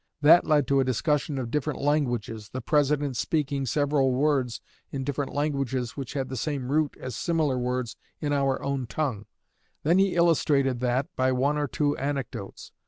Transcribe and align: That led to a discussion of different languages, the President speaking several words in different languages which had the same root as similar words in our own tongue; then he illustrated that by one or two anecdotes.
That 0.21 0.47
led 0.47 0.65
to 0.67 0.79
a 0.79 0.83
discussion 0.83 1.37
of 1.37 1.51
different 1.51 1.79
languages, 1.79 2.49
the 2.49 2.59
President 2.59 3.15
speaking 3.15 3.67
several 3.67 4.11
words 4.13 4.59
in 4.91 5.03
different 5.03 5.31
languages 5.31 5.95
which 5.95 6.13
had 6.13 6.27
the 6.27 6.35
same 6.35 6.71
root 6.71 6.97
as 6.99 7.15
similar 7.15 7.55
words 7.59 7.95
in 8.19 8.33
our 8.33 8.59
own 8.63 8.87
tongue; 8.87 9.27
then 9.83 9.99
he 9.99 10.15
illustrated 10.15 10.79
that 10.79 11.05
by 11.15 11.31
one 11.31 11.55
or 11.55 11.67
two 11.67 11.95
anecdotes. 11.99 12.71